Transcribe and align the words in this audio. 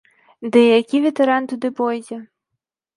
Ды 0.55 0.61
і 0.69 0.71
які 0.79 1.03
ветэран 1.05 1.43
туды 1.55 1.67
пойдзе?! 1.85 2.23